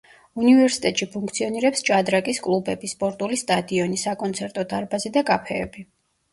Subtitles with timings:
[0.43, 5.89] უნივერსიტეტში ფუნქციონირებს ჭადრაკის კლუბები, სპორტული სტადიონი, საკონცერტო დარბაზი და კაფეები.